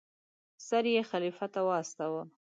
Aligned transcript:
سر 0.67 0.83
یې 0.93 1.01
خلیفه 1.09 1.45
ته 1.53 1.59
واستاوه. 1.67 2.23